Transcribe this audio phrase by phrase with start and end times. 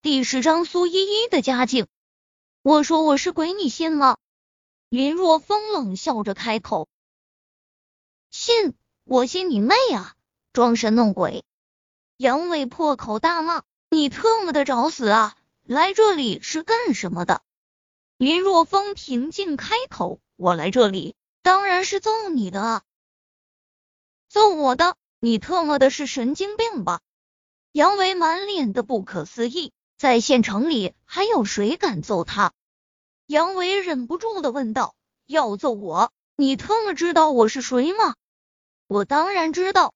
[0.00, 1.88] 第十章苏依依的家境。
[2.62, 4.16] 我说我是鬼，你信吗？
[4.88, 6.88] 林若风冷笑着开口。
[8.30, 8.74] 信？
[9.02, 10.14] 我信你妹啊！
[10.52, 11.44] 装神弄鬼！
[12.16, 15.36] 杨伟破口大骂：“你特么的找死啊！
[15.64, 17.42] 来这里是干什么的？”
[18.18, 22.82] 林若风平静开口：“我来这里当然是揍你的啊！
[24.28, 24.94] 揍我的？
[25.18, 27.00] 你特么的是神经病吧？”
[27.72, 32.52] 杨伟满脸的不可思议，在县城里还有谁敢揍他？
[33.26, 34.94] 杨伟忍不住的问道
[35.26, 36.12] ：“要揍我？
[36.36, 38.14] 你特么知道我是谁吗？”
[38.86, 39.92] 我当然知道。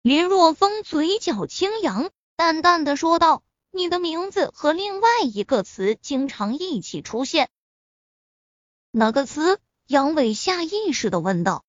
[0.00, 7.50] 林若风嘴角轻扬，淡淡的说道：“你的名字和另外一个词经常一起出现。”
[8.90, 9.60] 哪个词？
[9.86, 11.66] 杨伟下意识的问道。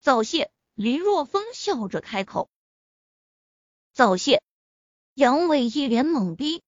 [0.00, 0.50] 早泄。
[0.74, 2.50] 林若风笑着开口。
[3.92, 4.42] 早泄。
[5.14, 6.60] 杨伟一脸懵逼。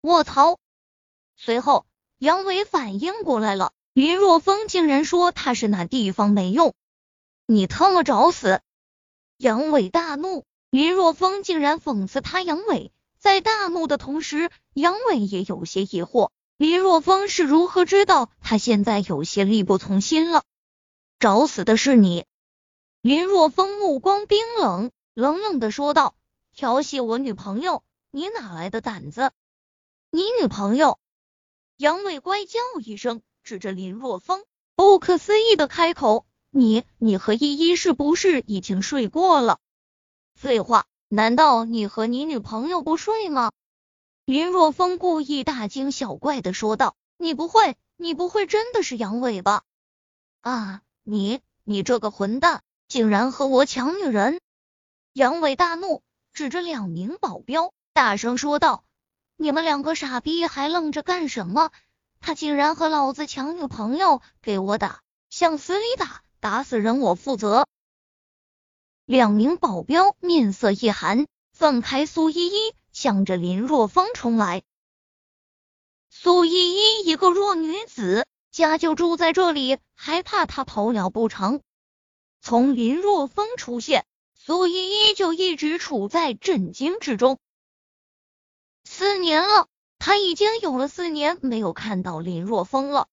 [0.00, 0.58] 卧槽！
[1.36, 1.86] 随后，
[2.18, 3.72] 杨伟反应过来了。
[3.92, 6.74] 林若风竟然说他是那地方没用，
[7.46, 8.60] 你他妈找死！
[9.36, 12.42] 杨伟大怒，林若风竟然讽刺他。
[12.42, 20.42] 杨伟在大怒的同时，杨伟也有些疑惑，林若风是如何知道他现在有些力不从心了？
[21.20, 22.26] 找死的是你！
[23.00, 26.16] 林若风目光冰冷，冷冷的说道
[26.56, 29.30] ：“调戏我女朋友，你哪来的胆子？
[30.10, 30.98] 你女朋友？”
[31.76, 33.22] 杨伟怪叫一声。
[33.44, 39.60] 指着林若风，不可思议的开口：“你，你和依依是不是已经睡过了？”
[40.34, 43.52] 废话，难道你和你女朋友不睡吗？
[44.24, 49.62] 林若风故意大惊小怪的说道：“你不会，你不会真的是杨伟吧？
[50.40, 54.40] 啊，你，你这个混蛋，竟然和我抢女人！”
[55.14, 56.02] 杨伟大怒，
[56.36, 58.84] 指着两名保镖，大声说道
[59.36, 61.70] ：“你们两个傻逼，还愣着干什么？”
[62.20, 65.00] 他竟然和老子抢女朋友，给我打，
[65.30, 67.66] 向死里打，打死人我负责。
[69.06, 74.62] 两名保镖面色一寒，放开苏依依，向着林若风冲来。
[76.10, 81.62] 苏依依一个弱女子，家就住在这里，还怕他跑了不成？
[82.42, 84.04] 从林若风出现，
[84.46, 87.40] 苏依依就一直处在震惊之中。
[88.84, 89.66] 四年了。
[89.98, 93.08] 他已经有了四年没有看到林若风了。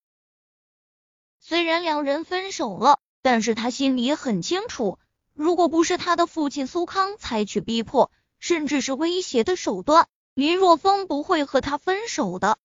[1.39, 4.99] 虽然两人分手了，但是他心里很清楚，
[5.33, 12.59] 如果不是他的父亲苏康采取逼迫甚至是威胁的手段，林若风不会和他分手的。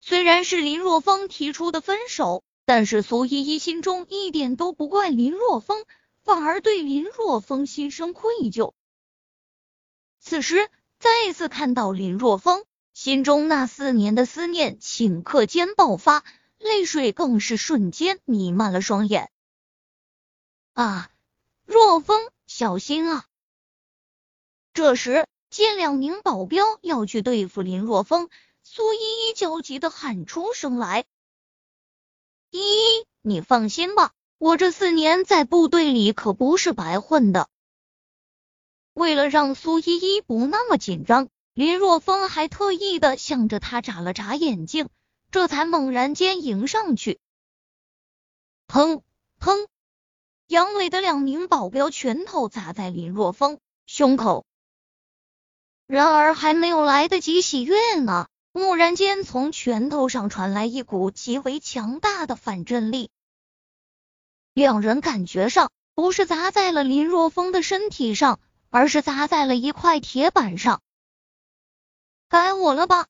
[0.00, 5.84] 虽然是林若风提出的分手，但是苏依依心中一点都不怪林若风，
[6.24, 8.72] 反而对林若风心生愧疚。
[10.18, 10.68] 此时
[10.98, 12.64] 再次看到林若风。
[12.94, 16.24] 心中那四年的思念顷刻间爆发，
[16.58, 19.32] 泪水更是瞬间弥漫了双眼。
[20.74, 21.10] 啊，
[21.64, 23.26] 若风，小心啊！
[24.74, 28.30] 这时见两名保镖要去对付林若风，
[28.62, 28.98] 苏依
[29.28, 31.04] 依焦急的喊出声来
[32.50, 34.12] ：“依依，你放心吧，
[34.44, 37.48] 我这四年在部队里可不是白混的。”
[38.92, 41.28] 为了让苏依依不那么紧张。
[41.54, 44.90] 林若风还特意的向着他眨了眨眼睛，
[45.30, 47.18] 这才猛然间迎上去。
[48.68, 49.00] 砰
[49.40, 49.66] 砰！
[50.46, 54.44] 杨伟的两名保镖拳头砸在林若风胸口。
[55.86, 63.10] 然而还没有来得及喜悦呢，蓦然间从拳头上传来一股极为强大的反震力。
[64.54, 68.38] 两人感觉上不是砸在了林若风的身体上，
[68.70, 70.80] 而是砸在了一块铁板上。
[72.28, 73.08] 该我了吧？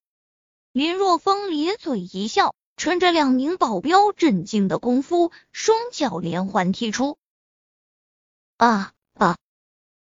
[0.73, 7.19] 林若风咧嘴一笑，趁着两名保镖震惊的功夫，双脚连环踢出。
[8.57, 9.37] 啊啊！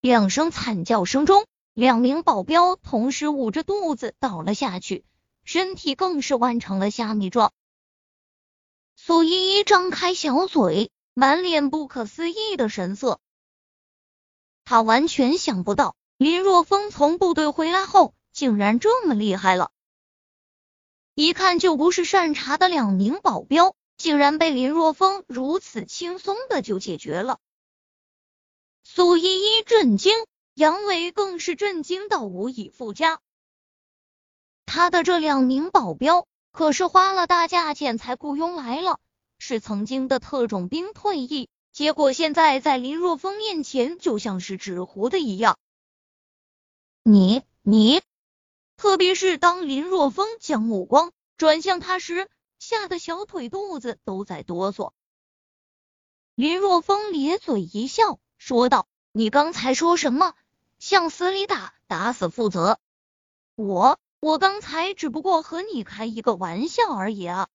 [0.01, 5.03] 两声惨叫声中，两名保镖同时捂着肚子倒了下去，
[5.44, 7.51] 身体更是弯成了虾米状。
[8.95, 13.19] 苏依依张开小嘴，满脸不可思议的神色。
[14.65, 18.13] 他完全想不到，林若风从部队回来后。
[18.33, 19.69] 竟然这么厉害了！
[21.13, 27.38] 一看就不是善茬的两名保镖，竟然被林若风如此轻松的就解决了。
[28.83, 30.15] 苏依依震惊，
[30.56, 33.19] 杨伟更是震惊到无以复加。
[34.65, 39.00] 他的这两名保镖可是花了大价钱才雇佣来了，
[39.45, 45.60] 是曾经的特种兵退役，结果现在在林若风面前就像是纸糊的一样。
[47.04, 48.01] 你你，
[48.78, 54.94] 特别是当林若风将目光转向他时，吓得小腿肚子都在哆嗦。
[56.36, 60.36] 林若风咧嘴一笑，说道：“你刚才说什么？
[60.80, 62.80] 向死里打，打死负责。
[63.56, 67.50] 我我刚才只不过和你开一个玩笑而已啊。”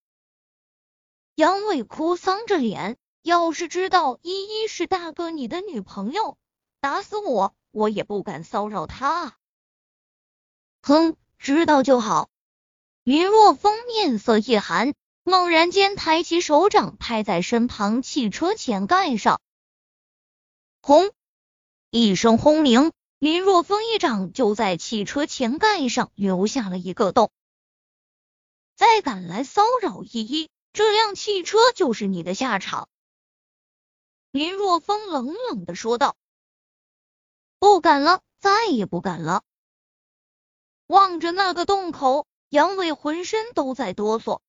[1.39, 6.37] 杨伟哭丧着脸，要是知道依依是大哥你的女朋友，
[6.81, 9.37] 打死我我也不敢骚扰她啊。
[10.81, 12.29] 哼，知道就好。
[13.05, 14.93] 林若风面色一寒，
[15.23, 19.39] 猛然间抬起手掌拍在身旁汽车前盖上，
[20.81, 21.09] 轰！
[21.89, 27.31] 一声轰鸣，林若风一掌就在汽车前盖上留下了一个洞。
[28.75, 32.87] 再敢来骚扰依依，这辆汽车就是你的下场。
[34.31, 36.15] 林若风冷冷的说道
[37.59, 39.43] ：“不敢了，再也不敢了。”
[40.85, 44.39] 望着那个洞口，杨伟浑身都在哆嗦。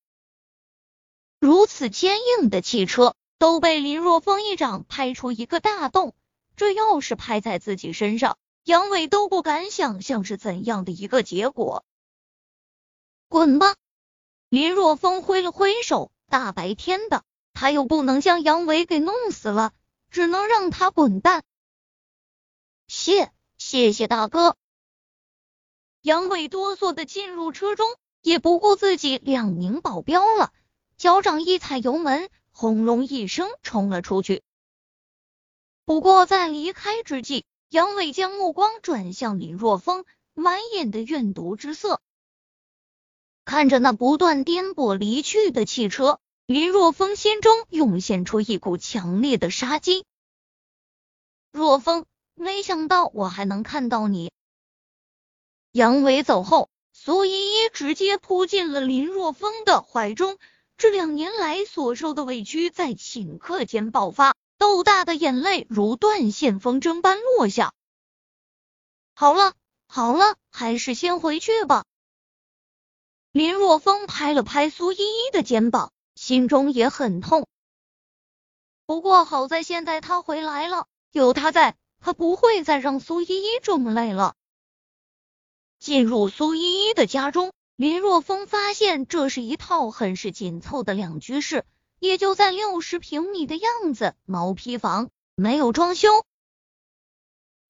[1.39, 6.13] 如此坚硬的汽车都被林若风一掌拍出一个大洞，
[6.55, 11.83] 这要是拍在自己身上，杨伟都不敢想象是怎样的一个结果。
[13.27, 13.75] 滚吧！
[14.51, 19.71] 林若风挥了挥手，大白天的，他又不能将杨伟给弄死了，
[20.09, 21.45] 只能让他滚蛋。
[22.85, 24.57] 谢谢谢大哥。
[26.01, 30.51] 杨伟哆嗦的进入车中，也不顾自己两名保镖了，
[30.97, 34.43] 脚掌一踩油门，轰隆一声冲了出去。
[35.85, 40.03] 不过在离开之际，杨伟将目光转向林若风，
[40.33, 42.01] 满眼的怨毒之色。
[43.51, 50.05] 看着那不断颠簸离去的汽车，林若风心中涌现出一股强烈的杀机。
[51.51, 54.31] 若风，没想到我还能看到你。
[55.73, 60.37] 杨伟走后，苏依依直接扑进了林若风的怀中。
[60.77, 67.73] 这两年来所受的委屈在顷刻间爆发，豆大的眼泪如断线风筝般落下。
[69.13, 69.55] 好了
[69.87, 71.83] 好了，还是先回去吧。
[73.33, 77.47] 林若风拍了拍苏依依的肩膀，心中也很痛。
[78.85, 84.35] 不过好在现在他回来了，有他在，他不会再让苏依依这么累了。
[85.79, 91.63] 进入苏依依的家中，林若风发现这是一套很是紧凑的两居室，
[91.99, 96.25] 也就在六十平米的样子，毛坯房，没有装修。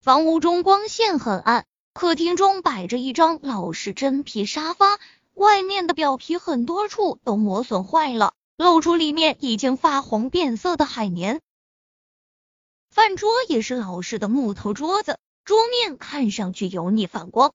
[0.01, 4.99] 房屋中光线很暗，客厅中摆着一张老式真皮沙发，
[5.33, 11.41] 外面的表皮很多处都磨损坏了，露出里面已经发黄变色的海绵。
[12.89, 17.53] 饭桌也是老式的木头桌子，桌面看上去油腻反光。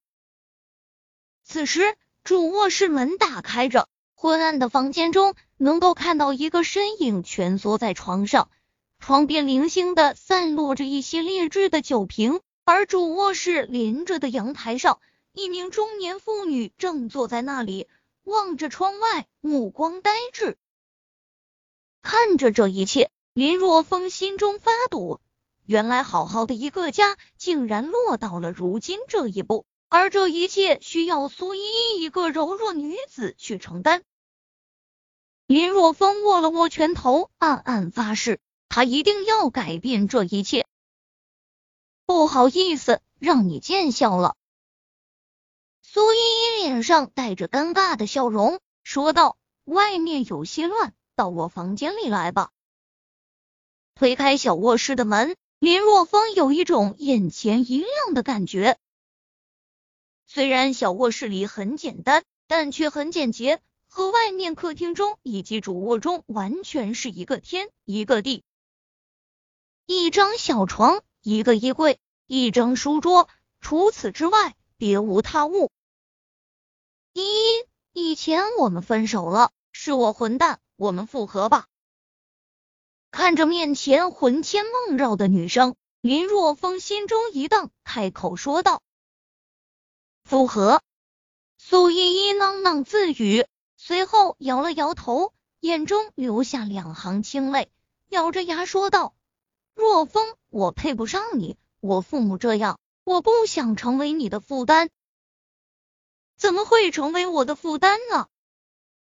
[1.44, 8.50] 此时，主卧室门打开着，昏暗的房间中能够看到一个身影蜷缩在床上，
[8.98, 14.98] 床边零星的散落着一些劣质的酒瓶，而主卧室连着的阳台上，
[15.36, 17.88] 一名中年妇女正坐在那里，
[18.24, 20.56] 望着窗外，目光呆滞。
[22.00, 25.20] 看着这一切，林若风心中发堵，
[25.66, 29.66] 原来好好的一个家，竟然落到了如今这一步。
[29.90, 34.04] 而这一切需要苏依依一个柔弱女子去承担。
[35.46, 38.40] 林若风握了握拳头，暗暗发誓，
[38.70, 40.66] 他一定要改变这一切。
[42.06, 44.34] 不好意思，让你见笑了。
[45.96, 52.50] 苏依依脸上带着尴尬的笑容，说道：“外面有些乱，到我房间里来吧。”
[53.96, 58.76] 推开小卧室的门，林若风有一种眼前一亮的感觉。
[60.26, 68.44] 虽然小卧室里很简单，但却很简洁，和外面客厅中以及主卧中完全是一个天一个地。
[69.86, 73.30] 一张小床，一个衣柜，一张书桌，
[73.62, 75.70] 除此之外别无他物。
[77.16, 77.64] 依依，
[78.10, 81.66] 以前我们分手了，是我混蛋，我们复合吧。
[83.10, 88.82] 看着面前魂牵梦绕的女生，林若风心中一荡，开口说道。
[90.24, 90.82] 复合，
[91.56, 93.46] 苏依依囔囔自语，
[93.78, 97.70] 随后摇了摇头，眼中流下两行清泪，
[98.10, 99.14] 咬着牙说道
[99.74, 104.90] ：“若风，我配不上你，我父母这样，我不想成为你的负担。”
[106.36, 108.28] 怎么会成为我的负担呢？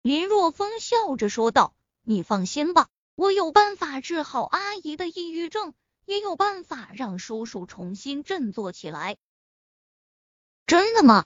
[0.01, 1.73] 林若风笑着说道
[2.03, 5.73] ：“你放心吧，我有办法治好阿姨的抑郁症，
[6.05, 9.17] 也有办法让叔叔重新振作起来。”
[10.67, 11.25] 真的吗？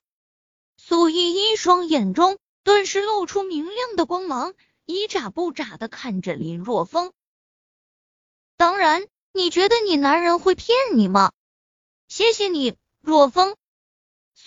[0.77, 4.53] 苏依依双眼中顿时露出明亮的光芒，
[4.85, 7.11] 一眨不眨的看着林若风。
[8.57, 11.33] 当然，你觉得你男人会骗你吗？
[12.07, 13.55] 谢谢你，若风。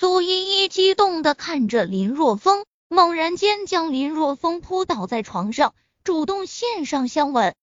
[0.00, 7.54] 苏依依激动的看着林若风，猛然间将林若风扑倒在床上，主动献上香吻。